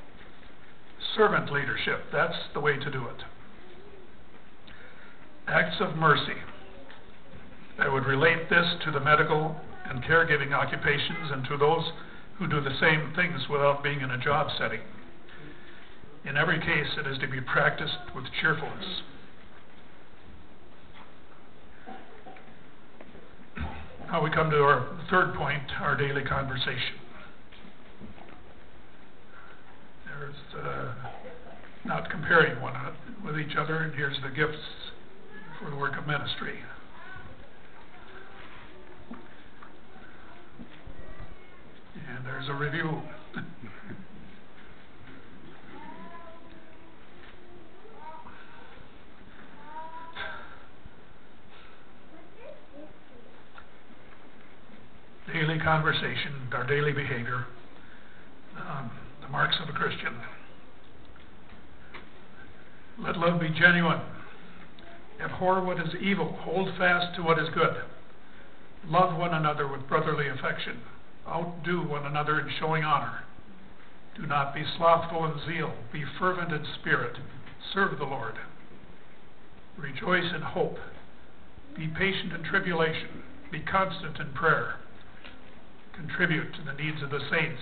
servant 1.16 1.52
leadership. 1.52 2.06
That's 2.12 2.38
the 2.54 2.60
way 2.60 2.78
to 2.78 2.92
do 2.92 3.08
it. 3.08 3.24
Acts 5.48 5.78
of 5.82 5.96
mercy. 5.96 6.40
I 7.80 7.90
would 7.90 8.06
relate 8.06 8.50
this 8.50 8.66
to 8.86 8.92
the 8.92 9.00
medical 9.00 9.56
and 9.86 10.04
caregiving 10.04 10.54
occupations 10.54 11.32
and 11.32 11.44
to 11.46 11.58
those 11.58 11.92
who 12.38 12.48
do 12.48 12.62
the 12.62 12.78
same 12.80 13.14
things 13.16 13.50
without 13.50 13.84
being 13.84 14.02
in 14.02 14.12
a 14.12 14.18
job 14.18 14.48
setting. 14.58 14.82
In 16.24 16.38
every 16.38 16.60
case, 16.60 16.88
it 16.98 17.08
is 17.08 17.18
to 17.20 17.28
be 17.28 17.42
practiced 17.42 17.98
with 18.16 18.26
cheerfulness. 18.42 19.02
Now 24.08 24.22
we 24.22 24.30
come 24.30 24.52
to 24.52 24.58
our 24.58 24.88
third 25.10 25.34
point, 25.36 25.64
our 25.80 25.96
daily 25.96 26.24
conversation. 26.24 27.00
There's 30.06 30.64
uh, 30.64 30.94
not 31.86 32.10
comparing 32.12 32.62
one 32.62 32.74
with 33.26 33.40
each 33.40 33.56
other, 33.58 33.78
and 33.78 33.96
here's 33.96 34.18
the 34.22 34.30
gifts 34.30 34.58
for 35.60 35.70
the 35.70 35.78
work 35.78 35.98
of 35.98 36.06
ministry. 36.06 36.60
And 42.16 42.26
there's 42.26 42.50
a 42.50 42.54
review. 42.54 43.02
daily 55.34 55.51
conversation, 55.64 56.50
our 56.54 56.66
daily 56.66 56.92
behavior. 56.92 57.46
Um, 58.58 58.92
marks 59.32 59.56
of 59.64 59.70
a 59.70 59.78
Christian. 59.78 60.14
Let 63.00 63.18
love 63.18 63.40
be 63.40 63.50
genuine. 63.50 64.02
Abhor 65.24 65.64
what 65.64 65.80
is 65.80 65.96
evil. 66.02 66.38
Hold 66.42 66.70
fast 66.78 67.16
to 67.16 67.24
what 67.24 67.40
is 67.40 67.48
good. 67.54 67.76
Love 68.88 69.18
one 69.18 69.34
another 69.34 69.68
with 69.68 69.88
brotherly 69.88 70.28
affection. 70.28 70.82
Outdo 71.28 71.88
one 71.88 72.06
another 72.06 72.40
in 72.40 72.50
showing 72.60 72.84
honor. 72.84 73.24
Do 74.18 74.26
not 74.26 74.54
be 74.54 74.64
slothful 74.78 75.26
in 75.26 75.40
zeal. 75.48 75.74
Be 75.94 76.04
fervent 76.20 76.52
in 76.52 76.66
spirit. 76.82 77.18
Serve 77.74 77.98
the 77.98 78.06
Lord. 78.06 78.36
Rejoice 79.78 80.34
in 80.36 80.42
hope. 80.42 80.78
Be 81.78 81.88
patient 81.88 82.34
in 82.34 82.44
tribulation. 82.44 83.24
Be 83.52 83.62
constant 83.62 84.20
in 84.20 84.34
prayer. 84.34 84.76
Contribute 86.02 86.52
to 86.56 86.62
the 86.64 86.74
needs 86.74 87.04
of 87.04 87.12
the 87.12 87.20
saints 87.30 87.62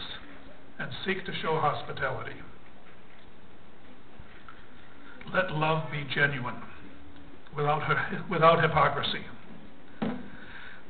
and 0.80 0.90
seek 1.06 1.26
to 1.26 1.34
show 1.42 1.60
hospitality. 1.60 2.36
Let 5.34 5.52
love 5.52 5.92
be 5.92 6.08
genuine, 6.16 6.56
without, 7.56 7.82
without 8.30 8.62
hypocrisy. 8.62 9.26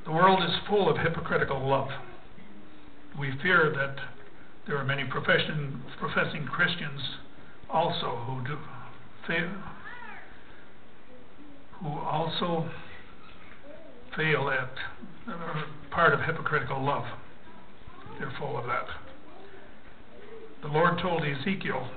The 0.05 0.11
world 0.11 0.43
is 0.43 0.55
full 0.67 0.89
of 0.89 0.97
hypocritical 0.97 1.67
love. 1.67 1.89
We 3.19 3.33
fear 3.41 3.73
that 3.75 3.95
there 4.67 4.77
are 4.77 4.85
many 4.85 5.05
professing 5.05 6.45
Christians 6.45 7.01
also 7.67 8.15
who 8.27 8.47
do 8.47 8.57
fail, 9.27 9.49
who 11.81 11.87
also 11.99 12.69
fail 14.15 14.49
at 14.49 15.33
uh, 15.33 15.63
part 15.89 16.13
of 16.13 16.21
hypocritical 16.21 16.83
love. 16.83 17.05
They're 18.19 18.33
full 18.37 18.57
of 18.57 18.65
that 18.65 18.87
the 20.61 20.67
Lord 20.67 20.99
told 20.99 21.23
Ezekiel 21.23 21.89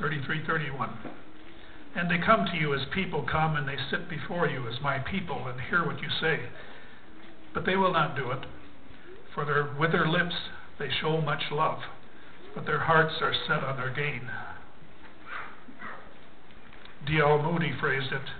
33:31, 0.00 0.90
and 1.94 2.10
they 2.10 2.18
come 2.18 2.46
to 2.46 2.56
you 2.56 2.72
as 2.74 2.86
people 2.94 3.22
come, 3.22 3.56
and 3.56 3.68
they 3.68 3.76
sit 3.90 4.08
before 4.08 4.46
you 4.46 4.66
as 4.68 4.80
my 4.80 4.98
people, 5.00 5.46
and 5.48 5.60
hear 5.60 5.84
what 5.84 6.00
you 6.00 6.08
say. 6.20 6.48
But 7.52 7.66
they 7.66 7.76
will 7.76 7.92
not 7.92 8.16
do 8.16 8.30
it, 8.30 8.46
for 9.34 9.44
their, 9.44 9.64
with 9.78 9.92
their 9.92 10.06
lips 10.06 10.34
they 10.78 10.90
show 10.90 11.20
much 11.20 11.50
love, 11.50 11.80
but 12.54 12.64
their 12.64 12.78
hearts 12.80 13.20
are 13.20 13.34
set 13.46 13.64
on 13.64 13.76
their 13.76 13.90
gain. 13.90 14.30
D.L. 17.06 17.42
Moody 17.42 17.72
phrased 17.78 18.12
it, 18.12 18.30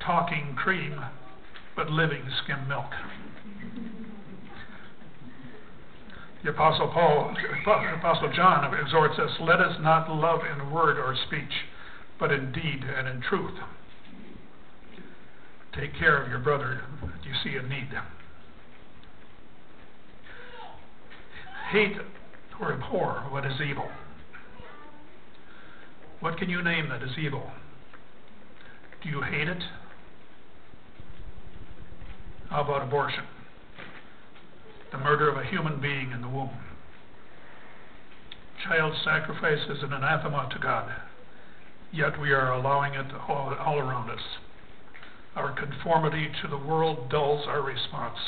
talking 0.00 0.54
cream, 0.54 1.04
but 1.74 1.90
living 1.90 2.30
skim 2.42 2.66
milk. 2.68 2.92
The 6.46 6.52
Apostle 6.52 6.86
Paul, 6.94 7.34
Apostle 7.98 8.32
John 8.32 8.72
exhorts 8.72 9.18
us, 9.18 9.30
let 9.40 9.58
us 9.58 9.76
not 9.80 10.08
love 10.08 10.42
in 10.46 10.70
word 10.70 10.96
or 10.96 11.16
speech, 11.26 11.50
but 12.20 12.30
in 12.30 12.52
deed 12.52 12.84
and 12.84 13.08
in 13.08 13.20
truth. 13.20 13.58
Take 15.74 15.98
care 15.98 16.22
of 16.22 16.28
your 16.28 16.38
brother 16.38 16.82
that 17.02 17.24
you 17.24 17.32
see 17.42 17.56
in 17.56 17.68
need. 17.68 17.88
Hate 21.72 21.96
or 22.60 22.74
abhor 22.74 23.26
what 23.30 23.44
is 23.44 23.60
evil. 23.60 23.88
What 26.20 26.38
can 26.38 26.48
you 26.48 26.62
name 26.62 26.88
that 26.90 27.02
is 27.02 27.10
evil? 27.18 27.50
Do 29.02 29.08
you 29.08 29.20
hate 29.20 29.48
it? 29.48 29.64
How 32.50 32.62
about 32.62 32.82
abortion? 32.86 33.24
The 34.92 34.98
murder 34.98 35.28
of 35.28 35.36
a 35.36 35.44
human 35.44 35.80
being 35.80 36.12
in 36.12 36.22
the 36.22 36.28
womb. 36.28 36.50
Child 38.64 38.94
sacrifice 39.04 39.68
is 39.68 39.82
an 39.82 39.92
anathema 39.92 40.48
to 40.52 40.58
God, 40.58 40.90
yet 41.92 42.20
we 42.20 42.32
are 42.32 42.52
allowing 42.52 42.94
it 42.94 43.06
all, 43.28 43.54
all 43.54 43.78
around 43.78 44.10
us. 44.10 44.20
Our 45.34 45.52
conformity 45.52 46.28
to 46.42 46.48
the 46.48 46.56
world 46.56 47.10
dulls 47.10 47.46
our 47.46 47.62
response. 47.62 48.18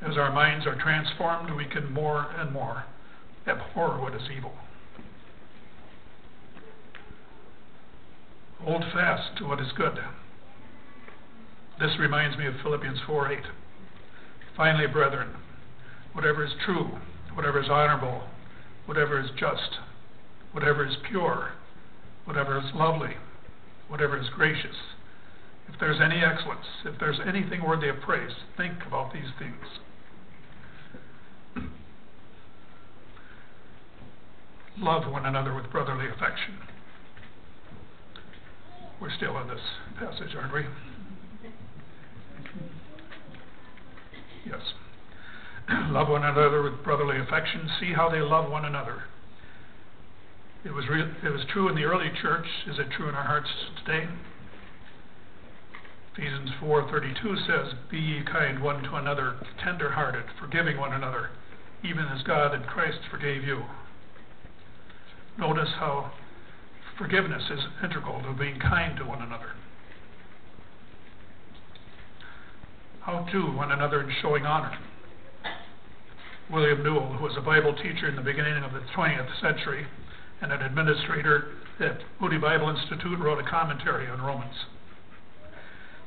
As 0.00 0.16
our 0.16 0.32
minds 0.32 0.66
are 0.66 0.80
transformed, 0.80 1.54
we 1.54 1.66
can 1.66 1.92
more 1.92 2.26
and 2.38 2.52
more 2.52 2.84
abhor 3.46 4.00
what 4.00 4.14
is 4.14 4.22
evil. 4.34 4.52
Hold 8.60 8.84
fast 8.92 9.36
to 9.38 9.44
what 9.44 9.60
is 9.60 9.72
good. 9.76 9.98
This 11.78 11.98
reminds 11.98 12.36
me 12.36 12.46
of 12.46 12.54
Philippians 12.62 13.00
4 13.06 13.32
8. 13.32 13.38
Finally, 14.60 14.88
brethren, 14.88 15.30
whatever 16.12 16.44
is 16.44 16.52
true, 16.66 16.90
whatever 17.32 17.62
is 17.62 17.70
honorable, 17.70 18.24
whatever 18.84 19.18
is 19.18 19.30
just, 19.30 19.78
whatever 20.52 20.86
is 20.86 20.96
pure, 21.08 21.52
whatever 22.26 22.58
is 22.58 22.66
lovely, 22.74 23.14
whatever 23.88 24.20
is 24.20 24.28
gracious, 24.36 24.76
if 25.66 25.80
there's 25.80 25.98
any 25.98 26.22
excellence, 26.22 26.66
if 26.84 26.92
there's 27.00 27.18
anything 27.26 27.64
worthy 27.64 27.88
of 27.88 28.02
praise, 28.02 28.32
think 28.58 28.74
about 28.86 29.14
these 29.14 29.32
things. 29.38 29.64
Love 34.76 35.10
one 35.10 35.24
another 35.24 35.54
with 35.54 35.72
brotherly 35.72 36.04
affection. 36.06 36.58
We're 39.00 39.16
still 39.16 39.38
in 39.38 39.48
this 39.48 39.62
passage, 39.98 40.36
aren't 40.36 40.52
we? 40.52 40.66
Yes. 44.44 44.60
love 45.90 46.08
one 46.08 46.24
another 46.24 46.62
with 46.62 46.82
brotherly 46.82 47.18
affection. 47.18 47.68
See 47.80 47.92
how 47.92 48.08
they 48.08 48.20
love 48.20 48.50
one 48.50 48.64
another. 48.64 49.04
It 50.64 50.72
was, 50.72 50.84
it 50.90 51.30
was 51.30 51.42
true 51.52 51.68
in 51.68 51.74
the 51.74 51.84
early 51.84 52.10
church. 52.20 52.46
Is 52.66 52.78
it 52.78 52.90
true 52.90 53.08
in 53.08 53.14
our 53.14 53.24
hearts 53.24 53.48
today? 53.84 54.08
Ephesians 56.12 56.50
4:32 56.60 57.46
says, 57.46 57.74
"Be 57.88 57.98
ye 57.98 58.22
kind 58.22 58.60
one 58.60 58.82
to 58.82 58.96
another, 58.96 59.36
tender-hearted, 59.58 60.24
forgiving 60.38 60.76
one 60.76 60.92
another, 60.92 61.30
even 61.82 62.04
as 62.06 62.22
God 62.22 62.52
in 62.52 62.64
Christ 62.64 62.98
forgave 63.10 63.42
you." 63.44 63.64
Notice 65.38 65.70
how 65.78 66.10
forgiveness 66.98 67.48
is 67.48 67.64
integral 67.82 68.20
to 68.22 68.32
being 68.32 68.58
kind 68.58 68.98
to 68.98 69.04
one 69.04 69.22
another. 69.22 69.52
How 73.02 73.26
to 73.32 73.52
one 73.56 73.72
another 73.72 74.02
in 74.02 74.10
showing 74.20 74.44
honor. 74.44 74.76
William 76.52 76.82
Newell, 76.82 77.14
who 77.14 77.24
was 77.24 77.34
a 77.38 77.40
Bible 77.40 77.74
teacher 77.74 78.08
in 78.08 78.16
the 78.16 78.22
beginning 78.22 78.62
of 78.62 78.72
the 78.72 78.82
20th 78.94 79.40
century 79.40 79.86
and 80.42 80.52
an 80.52 80.60
administrator 80.60 81.52
at 81.80 81.98
Moody 82.20 82.36
Bible 82.36 82.68
Institute, 82.68 83.18
wrote 83.18 83.38
a 83.38 83.48
commentary 83.48 84.06
on 84.08 84.20
Romans. 84.20 84.54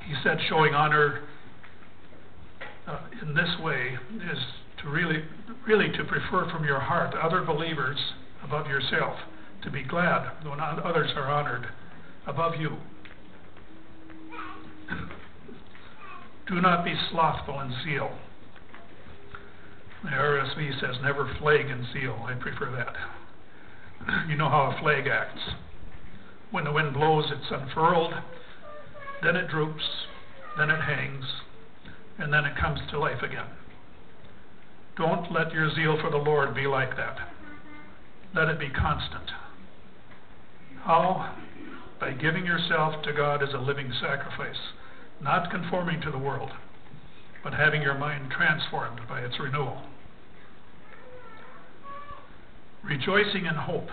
He 0.06 0.13
said 0.23 0.38
showing 0.49 0.75
honor 0.75 1.21
uh, 2.86 2.99
in 3.21 3.34
this 3.34 3.49
way 3.62 3.97
is 4.32 4.38
to 4.84 4.89
really, 4.89 5.23
really 5.65 5.89
to 5.97 6.03
prefer 6.03 6.49
from 6.51 6.63
your 6.63 6.79
heart 6.79 7.15
other 7.15 7.41
believers 7.41 7.97
above 8.43 8.67
yourself, 8.67 9.17
to 9.63 9.71
be 9.71 9.82
glad 9.82 10.29
when 10.45 10.60
others 10.60 11.10
are 11.15 11.32
honored 11.32 11.65
above 12.27 12.53
you. 12.60 12.77
Do 16.47 16.60
not 16.60 16.84
be 16.84 16.93
slothful 17.10 17.60
in 17.62 17.73
zeal. 17.84 18.12
The 20.03 20.10
RSV 20.10 20.79
says 20.82 20.97
never 21.01 21.34
flag 21.39 21.67
in 21.69 21.88
zeal. 21.93 22.25
I 22.27 22.34
prefer 22.34 22.71
that. 22.71 22.95
You 24.27 24.36
know 24.36 24.49
how 24.49 24.75
a 24.75 24.82
flag 24.82 25.08
acts. 25.08 25.39
When 26.51 26.65
the 26.65 26.73
wind 26.73 26.93
blows, 26.93 27.32
it's 27.32 27.49
unfurled, 27.49 28.13
then 29.21 29.38
it 29.38 29.47
droops, 29.47 29.84
then 30.58 30.69
it 30.69 30.82
hangs, 30.82 31.23
and 32.17 32.34
then 32.34 32.43
it 32.43 32.58
comes 32.58 32.82
to 32.91 32.99
life 32.99 33.21
again. 33.23 33.47
Don't 34.97 35.32
let 35.32 35.53
your 35.53 35.73
zeal 35.73 35.97
for 36.01 36.12
the 36.12 36.17
Lord 36.17 36.53
be 36.53 36.67
like 36.67 36.97
that. 36.97 37.17
Let 38.36 38.49
it 38.49 38.60
be 38.60 38.69
constant. 38.69 39.32
How? 40.84 41.34
By 42.01 42.12
giving 42.12 42.45
yourself 42.45 43.01
to 43.03 43.13
God 43.13 43.41
as 43.41 43.53
a 43.53 43.58
living 43.58 43.93
sacrifice 44.01 44.60
not 45.23 45.49
conforming 45.49 46.01
to 46.01 46.12
the 46.12 46.17
world, 46.17 46.51
but 47.43 47.53
having 47.53 47.81
your 47.81 47.95
mind 47.97 48.31
transformed 48.31 48.99
by 49.07 49.21
its 49.21 49.39
renewal. 49.39 49.81
Rejoicing 52.83 53.45
in 53.45 53.55
hope. 53.55 53.88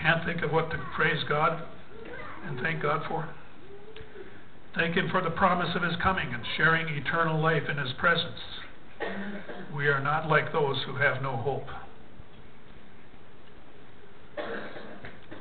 Can't 0.00 0.24
think 0.24 0.42
of 0.42 0.52
what 0.52 0.70
to 0.70 0.78
praise 0.94 1.24
God 1.28 1.62
and 2.46 2.60
thank 2.60 2.82
God 2.82 3.02
for? 3.08 3.28
Thank 4.76 4.96
Him 4.96 5.08
for 5.10 5.20
the 5.20 5.30
promise 5.30 5.74
of 5.74 5.82
His 5.82 5.94
coming 6.02 6.32
and 6.32 6.42
sharing 6.56 6.88
eternal 6.88 7.40
life 7.40 7.64
in 7.68 7.78
His 7.78 7.92
presence. 7.98 8.40
We 9.74 9.88
are 9.88 10.00
not 10.00 10.28
like 10.28 10.52
those 10.52 10.76
who 10.86 10.96
have 10.96 11.22
no 11.22 11.36
hope. 11.36 11.66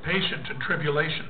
Patient 0.04 0.50
in 0.50 0.60
tribulation 0.60 1.28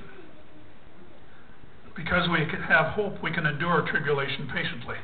because 1.96 2.28
we 2.30 2.46
can 2.46 2.62
have 2.64 2.94
hope, 2.94 3.22
we 3.22 3.32
can 3.32 3.46
endure 3.46 3.86
tribulation 3.90 4.50
patiently. 4.54 4.98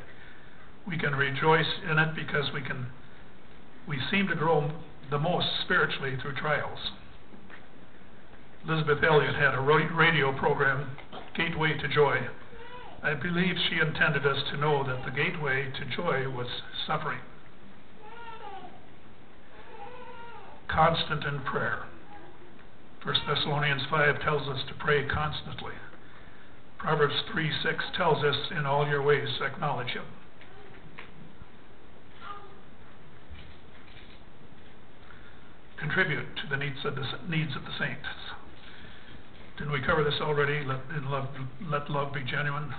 We 0.86 0.98
can 0.98 1.14
rejoice 1.14 1.70
in 1.88 1.98
it 1.98 2.14
because 2.14 2.50
we 2.52 2.62
can 2.62 2.86
we 3.86 3.98
seem 4.10 4.28
to 4.28 4.34
grow 4.34 4.70
the 5.10 5.18
most 5.18 5.46
spiritually 5.64 6.16
through 6.20 6.34
trials. 6.34 6.78
Elisabeth 8.66 9.02
Elliot 9.02 9.34
had 9.34 9.54
a 9.54 9.60
radio 9.60 10.36
program, 10.38 10.96
Gateway 11.34 11.76
to 11.78 11.88
Joy. 11.88 12.28
I 13.02 13.14
believe 13.14 13.56
she 13.68 13.80
intended 13.80 14.26
us 14.26 14.42
to 14.50 14.58
know 14.58 14.84
that 14.84 15.04
the 15.04 15.10
gateway 15.10 15.72
to 15.72 15.96
joy 15.96 16.28
was 16.28 16.46
suffering. 16.86 17.20
Constant 20.68 21.24
in 21.24 21.40
prayer. 21.40 21.86
1 23.02 23.14
Thessalonians 23.26 23.82
5 23.88 24.20
tells 24.20 24.46
us 24.48 24.60
to 24.68 24.74
pray 24.74 25.08
constantly. 25.08 25.72
Proverbs 26.80 27.14
3 27.30 27.50
6 27.62 27.84
tells 27.94 28.24
us, 28.24 28.36
In 28.50 28.64
all 28.64 28.88
your 28.88 29.02
ways 29.02 29.28
acknowledge 29.42 29.90
him. 29.90 30.04
Contribute 35.78 36.36
to 36.36 36.48
the 36.48 36.56
needs 36.56 36.78
of 36.84 36.94
the, 36.94 37.04
needs 37.28 37.54
of 37.54 37.64
the 37.64 37.72
saints. 37.78 38.06
Didn't 39.58 39.72
we 39.72 39.82
cover 39.82 40.02
this 40.02 40.20
already? 40.22 40.64
Let, 40.64 40.80
love, 41.04 41.28
let 41.62 41.90
love 41.90 42.14
be 42.14 42.22
genuine. 42.22 42.74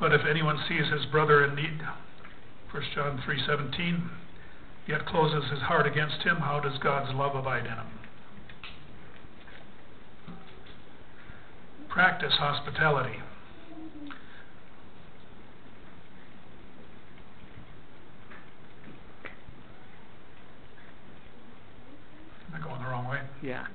But 0.00 0.12
if 0.12 0.22
anyone 0.28 0.58
sees 0.68 0.90
his 0.90 1.06
brother 1.06 1.44
in 1.44 1.54
need, 1.54 1.80
1 2.72 2.82
John 2.94 3.22
3:17, 3.24 4.08
yet 4.88 5.06
closes 5.06 5.48
his 5.50 5.60
heart 5.60 5.86
against 5.86 6.22
him, 6.22 6.38
how 6.38 6.58
does 6.58 6.78
God's 6.78 7.14
love 7.14 7.36
abide 7.36 7.66
in 7.66 7.72
him? 7.72 7.99
Practice 11.90 12.32
hospitality. 12.38 13.16
Am 22.48 22.54
I 22.54 22.64
going 22.64 22.80
the 22.80 22.88
wrong 22.88 23.08
way? 23.08 23.20
Yeah. 23.42 23.66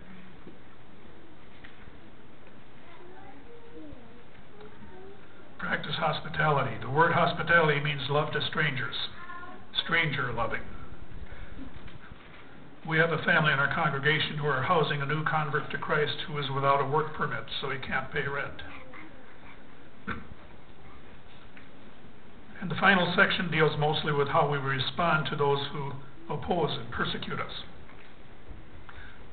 Practice 5.60 5.95
hospitality. 5.95 6.78
The 6.82 6.89
word 6.89 7.12
hospitality 7.12 7.82
means 7.82 8.01
love 8.10 8.32
to 8.32 8.41
strangers, 8.49 8.95
stranger 9.84 10.32
loving. 10.32 10.62
We 12.87 12.97
have 12.99 13.11
a 13.11 13.23
family 13.23 13.51
in 13.51 13.57
our 13.57 13.73
congregation 13.73 14.37
who 14.37 14.45
are 14.45 14.61
housing 14.61 15.01
a 15.01 15.07
new 15.07 15.23
convert 15.23 15.71
to 15.71 15.77
Christ 15.77 16.17
who 16.27 16.37
is 16.37 16.45
without 16.53 16.81
a 16.81 16.85
work 16.85 17.15
permit, 17.15 17.45
so 17.59 17.71
he 17.71 17.79
can't 17.79 18.11
pay 18.11 18.27
rent. 18.27 18.61
And 22.61 22.69
the 22.69 22.75
final 22.75 23.11
section 23.15 23.49
deals 23.49 23.77
mostly 23.79 24.13
with 24.13 24.27
how 24.27 24.49
we 24.49 24.57
respond 24.57 25.27
to 25.29 25.35
those 25.35 25.59
who 25.73 25.91
oppose 26.29 26.77
and 26.77 26.91
persecute 26.91 27.39
us. 27.39 27.51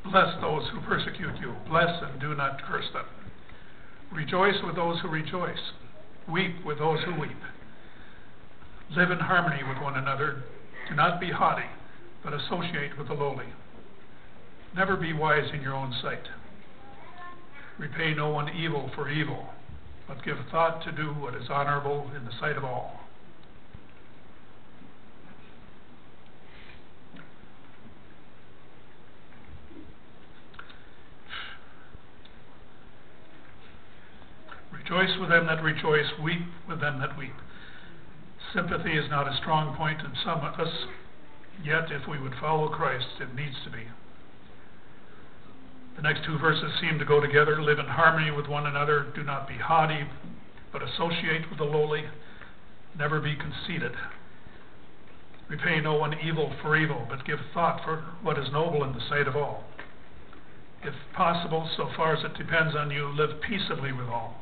Bless 0.05 0.41
those 0.41 0.69
who 0.73 0.81
persecute 0.81 1.39
you. 1.39 1.55
Bless 1.69 2.03
and 2.03 2.21
do 2.21 2.35
not 2.35 2.63
curse 2.63 2.87
them. 2.93 3.07
Rejoice 4.13 4.57
with 4.65 4.77
those 4.77 4.99
who 5.01 5.09
rejoice. 5.09 5.73
Weep 6.29 6.65
with 6.65 6.79
those 6.79 7.01
who 7.05 7.21
weep. 7.21 7.39
Live 8.97 9.11
in 9.11 9.19
harmony 9.19 9.63
with 9.63 9.83
one 9.83 9.97
another. 9.97 10.43
Do 10.89 10.95
not 10.95 11.21
be 11.21 11.31
haughty, 11.31 11.69
but 12.23 12.33
associate 12.33 12.97
with 12.99 13.09
the 13.09 13.15
lowly. 13.15 13.47
Never 14.75 14.97
be 14.97 15.13
wise 15.13 15.51
in 15.53 15.61
your 15.61 15.75
own 15.75 15.95
sight. 16.01 16.29
Repay 17.79 18.15
no 18.15 18.31
one 18.31 18.49
evil 18.49 18.91
for 18.95 19.11
evil, 19.11 19.47
but 20.07 20.25
give 20.25 20.37
thought 20.51 20.85
to 20.85 20.93
do 20.93 21.09
what 21.09 21.35
is 21.35 21.49
honorable 21.51 22.11
in 22.17 22.25
the 22.25 22.33
sight 22.39 22.57
of 22.57 22.65
all. 22.65 23.01
Rejoice 34.73 35.19
with 35.19 35.31
them 35.31 35.47
that 35.47 35.63
rejoice, 35.63 36.07
weep 36.23 36.43
with 36.69 36.81
them 36.81 37.01
that 37.01 37.17
weep. 37.17 37.33
Sympathy 38.53 38.93
is 38.93 39.09
not 39.09 39.27
a 39.27 39.37
strong 39.37 39.75
point 39.77 40.01
in 40.01 40.13
some 40.23 40.41
of 40.41 40.61
us, 40.61 40.69
yet 41.65 41.91
if 41.91 42.09
we 42.09 42.19
would 42.19 42.35
follow 42.41 42.69
Christ, 42.69 43.21
it 43.21 43.35
needs 43.35 43.57
to 43.65 43.71
be. 43.71 43.85
The 45.97 46.03
next 46.03 46.25
two 46.25 46.39
verses 46.39 46.73
seem 46.81 46.99
to 46.99 47.05
go 47.05 47.21
together. 47.21 47.63
Live 47.63 47.79
in 47.79 47.87
harmony 47.87 48.31
with 48.31 48.49
one 48.49 48.67
another. 48.67 49.13
Do 49.15 49.23
not 49.23 49.47
be 49.47 49.59
haughty, 49.59 50.09
but 50.73 50.83
associate 50.83 51.49
with 51.51 51.59
the 51.59 51.65
lowly. 51.65 52.05
Never 52.99 53.21
be 53.21 53.37
conceited. 53.37 53.93
Repay 55.49 55.81
no 55.81 55.95
one 55.95 56.15
evil 56.25 56.53
for 56.63 56.77
evil, 56.77 57.07
but 57.09 57.27
give 57.27 57.39
thought 57.53 57.85
for 57.85 58.05
what 58.23 58.39
is 58.39 58.51
noble 58.53 58.85
in 58.85 58.95
the 58.95 59.07
sight 59.09 59.29
of 59.29 59.37
all. 59.37 59.65
If 60.83 60.95
possible, 61.15 61.69
so 61.77 61.91
far 61.95 62.17
as 62.17 62.25
it 62.25 62.37
depends 62.39 62.75
on 62.75 62.91
you, 62.91 63.09
live 63.09 63.41
peaceably 63.43 63.93
with 63.93 64.09
all. 64.09 64.42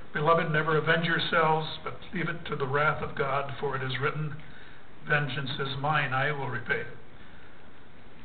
Beloved, 0.13 0.51
never 0.51 0.77
avenge 0.77 1.05
yourselves, 1.05 1.67
but 1.83 1.97
leave 2.13 2.27
it 2.27 2.45
to 2.45 2.55
the 2.55 2.67
wrath 2.67 3.01
of 3.01 3.15
God, 3.15 3.53
for 3.59 3.75
it 3.75 3.83
is 3.83 3.99
written, 3.99 4.35
Vengeance 5.07 5.51
is 5.59 5.77
mine, 5.79 6.13
I 6.13 6.31
will 6.31 6.49
repay. 6.49 6.83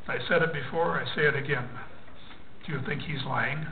I 0.09 0.19
said 0.29 0.43
it 0.43 0.53
before, 0.53 1.01
I 1.01 1.05
say 1.15 1.27
it 1.27 1.37
again. 1.37 1.69
Do 2.67 2.73
you 2.73 2.81
think 2.87 3.03
he's 3.03 3.25
lying? 3.25 3.67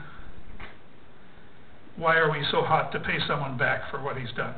Why 1.97 2.15
are 2.17 2.31
we 2.31 2.45
so 2.51 2.61
hot 2.61 2.91
to 2.91 2.99
pay 2.99 3.19
someone 3.27 3.57
back 3.57 3.89
for 3.91 4.01
what 4.01 4.17
he's 4.17 4.31
done? 4.35 4.55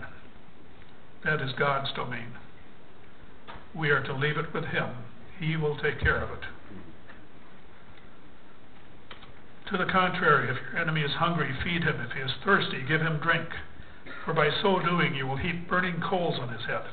That 1.24 1.42
is 1.42 1.52
God's 1.58 1.92
domain. 1.94 2.34
We 3.76 3.90
are 3.90 4.04
to 4.04 4.14
leave 4.14 4.38
it 4.38 4.54
with 4.54 4.66
him. 4.66 4.90
He 5.40 5.56
will 5.56 5.78
take 5.78 6.00
care 6.00 6.22
of 6.22 6.32
it. 6.32 6.46
To 9.72 9.78
the 9.78 9.92
contrary, 9.92 10.50
if 10.50 10.56
your 10.72 10.82
enemy 10.82 11.02
is 11.02 11.12
hungry, 11.12 11.54
feed 11.62 11.84
him. 11.84 12.00
If 12.00 12.12
he 12.14 12.22
is 12.22 12.32
thirsty, 12.46 12.84
give 12.88 13.02
him 13.02 13.20
drink. 13.20 13.50
For 14.24 14.34
by 14.34 14.50
so 14.62 14.80
doing, 14.80 15.14
you 15.14 15.28
will 15.28 15.36
heap 15.36 15.68
burning 15.68 16.00
coals 16.00 16.40
on 16.40 16.48
his 16.48 16.66
head. 16.66 16.84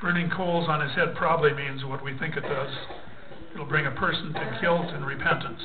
Burning 0.00 0.30
coals 0.30 0.68
on 0.68 0.80
his 0.80 0.94
head 0.94 1.16
probably 1.16 1.52
means 1.52 1.84
what 1.84 2.04
we 2.04 2.16
think 2.16 2.36
it 2.36 2.42
does. 2.42 2.72
It'll 3.52 3.66
bring 3.66 3.86
a 3.86 3.90
person 3.90 4.32
to 4.34 4.58
guilt 4.60 4.86
and 4.94 5.04
repentance. 5.04 5.60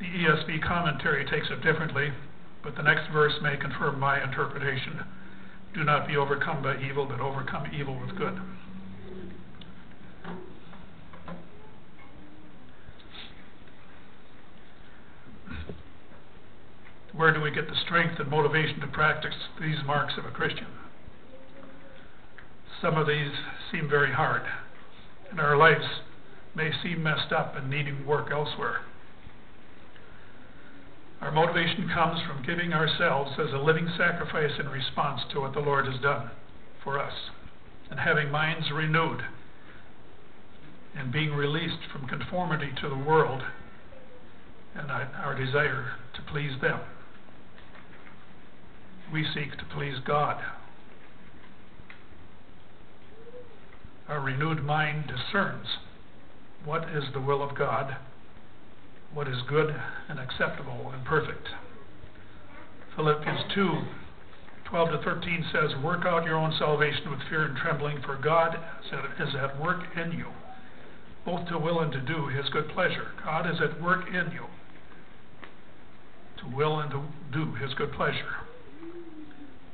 The 0.00 0.06
ESV 0.06 0.62
commentary 0.66 1.24
takes 1.24 1.46
it 1.50 1.62
differently, 1.62 2.12
but 2.64 2.74
the 2.74 2.82
next 2.82 3.10
verse 3.12 3.34
may 3.40 3.56
confirm 3.56 4.00
my 4.00 4.22
interpretation. 4.22 5.04
Do 5.74 5.84
not 5.84 6.08
be 6.08 6.16
overcome 6.16 6.62
by 6.62 6.76
evil, 6.82 7.06
but 7.06 7.20
overcome 7.20 7.70
evil 7.72 7.98
with 8.00 8.16
good. 8.18 8.36
Where 17.12 17.32
do 17.32 17.40
we 17.40 17.50
get 17.50 17.68
the 17.68 17.76
strength 17.84 18.20
and 18.20 18.28
motivation 18.28 18.80
to 18.80 18.86
practice 18.86 19.34
these 19.60 19.78
marks 19.86 20.14
of 20.18 20.24
a 20.26 20.30
Christian? 20.30 20.66
Some 22.82 22.96
of 22.96 23.06
these 23.06 23.32
seem 23.72 23.88
very 23.88 24.12
hard, 24.12 24.42
and 25.30 25.40
our 25.40 25.56
lives 25.56 25.84
may 26.54 26.70
seem 26.82 27.02
messed 27.02 27.32
up 27.32 27.56
and 27.56 27.70
needing 27.70 28.06
work 28.06 28.30
elsewhere. 28.30 28.82
Our 31.20 31.32
motivation 31.32 31.90
comes 31.92 32.20
from 32.22 32.44
giving 32.44 32.72
ourselves 32.72 33.32
as 33.38 33.52
a 33.52 33.58
living 33.58 33.88
sacrifice 33.96 34.52
in 34.60 34.68
response 34.68 35.22
to 35.32 35.40
what 35.40 35.54
the 35.54 35.60
Lord 35.60 35.86
has 35.86 36.00
done 36.00 36.30
for 36.84 37.00
us, 37.00 37.14
and 37.90 37.98
having 37.98 38.30
minds 38.30 38.70
renewed, 38.70 39.22
and 40.94 41.10
being 41.10 41.32
released 41.32 41.82
from 41.90 42.06
conformity 42.06 42.70
to 42.80 42.88
the 42.88 42.96
world 42.96 43.42
and 44.76 44.90
our 44.90 45.34
desire 45.34 45.94
to 46.14 46.22
please 46.30 46.52
them 46.60 46.78
we 49.12 49.24
seek 49.34 49.56
to 49.58 49.64
please 49.74 49.96
God. 50.06 50.42
Our 54.08 54.20
renewed 54.20 54.64
mind 54.64 55.04
discerns 55.06 55.66
what 56.64 56.84
is 56.88 57.04
the 57.12 57.20
will 57.20 57.42
of 57.42 57.56
God, 57.56 57.96
what 59.12 59.28
is 59.28 59.36
good 59.48 59.74
and 60.08 60.18
acceptable 60.18 60.90
and 60.94 61.04
perfect. 61.04 61.48
Philippians 62.96 63.52
2 63.54 63.82
12 64.70 64.90
to 64.90 65.02
13 65.02 65.46
says, 65.50 65.82
Work 65.82 66.04
out 66.04 66.24
your 66.24 66.36
own 66.36 66.54
salvation 66.58 67.10
with 67.10 67.20
fear 67.30 67.44
and 67.44 67.56
trembling, 67.56 68.02
for 68.02 68.16
God 68.16 68.58
is 69.18 69.34
at 69.34 69.58
work 69.58 69.80
in 69.96 70.12
you, 70.12 70.26
both 71.24 71.48
to 71.48 71.58
will 71.58 71.80
and 71.80 71.90
to 71.92 72.00
do 72.00 72.26
his 72.26 72.48
good 72.50 72.68
pleasure. 72.68 73.12
God 73.24 73.48
is 73.48 73.60
at 73.62 73.80
work 73.80 74.06
in 74.08 74.30
you, 74.30 74.44
to 76.38 76.54
will 76.54 76.80
and 76.80 76.90
to 76.90 77.02
do 77.32 77.54
his 77.54 77.72
good 77.74 77.92
pleasure. 77.92 78.37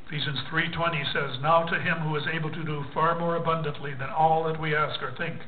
Ephesians 0.06 0.40
3:20 0.50 1.04
says, 1.12 1.40
"Now 1.40 1.62
to 1.64 1.80
him 1.80 1.98
who 1.98 2.14
is 2.16 2.26
able 2.26 2.50
to 2.50 2.62
do 2.62 2.84
far 2.92 3.14
more 3.14 3.36
abundantly 3.36 3.94
than 3.94 4.10
all 4.10 4.44
that 4.44 4.60
we 4.60 4.76
ask 4.76 5.02
or 5.02 5.10
think, 5.12 5.40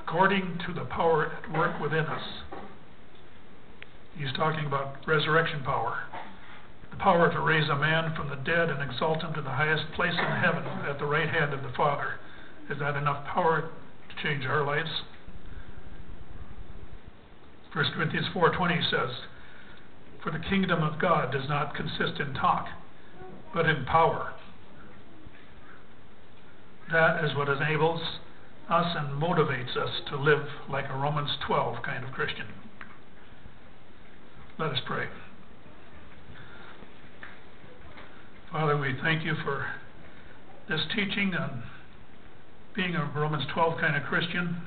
according 0.00 0.58
to 0.58 0.72
the 0.72 0.84
power 0.84 1.26
at 1.26 1.50
work 1.50 1.78
within 1.78 2.06
us." 2.06 2.42
He's 4.16 4.32
talking 4.32 4.66
about 4.66 4.96
resurrection 5.06 5.62
power. 5.62 6.00
The 6.90 6.96
power 6.96 7.30
to 7.30 7.40
raise 7.40 7.68
a 7.68 7.76
man 7.76 8.14
from 8.14 8.28
the 8.28 8.36
dead 8.36 8.70
and 8.70 8.82
exalt 8.82 9.22
him 9.22 9.34
to 9.34 9.42
the 9.42 9.50
highest 9.50 9.92
place 9.92 10.14
in 10.18 10.24
heaven 10.24 10.64
at 10.88 10.98
the 10.98 11.06
right 11.06 11.28
hand 11.28 11.52
of 11.52 11.62
the 11.62 11.68
Father. 11.70 12.18
Is 12.68 12.78
that 12.78 12.96
enough 12.96 13.24
power 13.26 13.70
to 14.08 14.16
change 14.16 14.46
our 14.46 14.62
lives? 14.62 15.02
1 17.72 17.92
Corinthians 17.92 18.26
4:20 18.28 18.82
says, 18.82 19.26
"For 20.20 20.30
the 20.30 20.38
kingdom 20.38 20.82
of 20.82 20.98
God 20.98 21.30
does 21.30 21.48
not 21.48 21.74
consist 21.74 22.18
in 22.18 22.32
talk, 22.34 22.68
but 23.56 23.64
in 23.64 23.86
power. 23.86 24.34
That 26.92 27.24
is 27.24 27.34
what 27.34 27.48
enables 27.48 28.02
us 28.68 28.94
and 28.94 29.20
motivates 29.20 29.74
us 29.78 29.88
to 30.10 30.16
live 30.18 30.46
like 30.70 30.84
a 30.90 30.94
Romans 30.94 31.30
12 31.46 31.82
kind 31.82 32.04
of 32.04 32.12
Christian. 32.12 32.46
Let 34.58 34.72
us 34.72 34.78
pray. 34.84 35.06
Father, 38.52 38.76
we 38.76 38.94
thank 39.02 39.24
you 39.24 39.32
for 39.42 39.66
this 40.68 40.82
teaching 40.94 41.34
on 41.34 41.62
being 42.74 42.94
a 42.94 43.10
Romans 43.16 43.44
12 43.54 43.80
kind 43.80 43.96
of 43.96 44.02
Christian. 44.02 44.60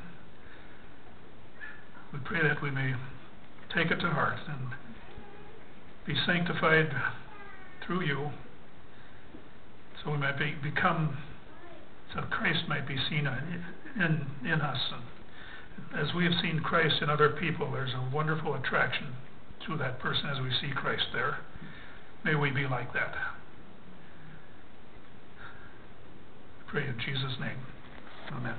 We 2.12 2.18
pray 2.26 2.42
that 2.42 2.60
we 2.60 2.72
may 2.72 2.96
take 3.72 3.92
it 3.92 4.00
to 4.00 4.10
heart 4.10 4.40
and 4.48 4.70
be 6.08 6.16
sanctified 6.26 6.90
through 7.86 8.02
you 8.02 8.32
so 10.04 10.12
we 10.12 10.18
might 10.18 10.38
be, 10.38 10.56
become, 10.64 11.18
so 12.14 12.22
Christ 12.30 12.68
might 12.68 12.88
be 12.88 12.98
seen 13.10 13.28
in, 13.28 14.02
in, 14.02 14.52
in 14.52 14.62
us. 14.62 14.80
And 14.92 16.08
as 16.08 16.14
we 16.14 16.24
have 16.26 16.34
seen 16.42 16.62
Christ 16.62 16.96
in 17.02 17.10
other 17.10 17.30
people, 17.30 17.72
there's 17.72 17.94
a 17.94 18.10
wonderful 18.14 18.56
attraction 18.56 19.08
to 19.68 19.78
that 19.78 20.00
person 20.00 20.26
as 20.28 20.40
we 20.42 20.52
see 20.62 20.74
Christ 20.74 21.06
there. 21.14 21.40
May 22.24 22.36
we 22.36 22.52
be 22.52 22.68
like 22.68 22.94
that. 22.94 23.14
Pray 26.68 26.88
in 26.88 26.96
Jesus' 27.00 27.40
name. 27.40 27.58
Amen. 28.32 28.56